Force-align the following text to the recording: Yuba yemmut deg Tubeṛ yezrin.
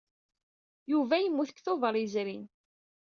Yuba 0.91 1.15
yemmut 1.19 1.49
deg 1.51 1.59
Tubeṛ 1.65 1.95
yezrin. 1.97 2.43